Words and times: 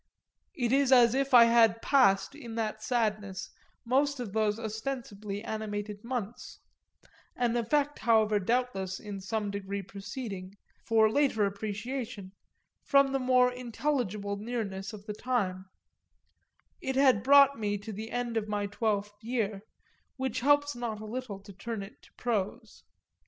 It 0.55 0.71
is 0.71 0.91
as 0.91 1.13
if 1.13 1.31
I 1.31 1.43
had 1.43 1.83
passed 1.83 2.33
in 2.33 2.55
that 2.55 2.81
sadness 2.81 3.51
most 3.85 4.19
of 4.19 4.33
those 4.33 4.59
ostensibly 4.59 5.43
animated 5.43 6.03
months; 6.03 6.57
an 7.35 7.55
effect 7.55 7.99
however 7.99 8.39
doubtless 8.39 8.99
in 8.99 9.21
some 9.21 9.51
degree 9.51 9.83
proceeding, 9.83 10.55
for 10.83 11.07
later 11.07 11.45
appreciation, 11.45 12.31
from 12.83 13.11
the 13.11 13.19
more 13.19 13.51
intelligible 13.51 14.37
nearness 14.37 14.91
of 14.91 15.05
the 15.05 15.13
time 15.13 15.65
it 16.81 16.95
had 16.95 17.21
brought 17.21 17.59
me 17.59 17.77
to 17.77 17.93
the 17.93 18.09
end 18.09 18.37
of 18.37 18.47
my 18.49 18.65
twelfth 18.65 19.13
year; 19.21 19.61
which 20.17 20.39
helps 20.39 20.75
not 20.75 20.99
a 20.99 21.05
little 21.05 21.39
to 21.41 21.53
turn 21.53 21.83
it 21.83 22.01
to 22.01 22.09
prose. 22.17 22.81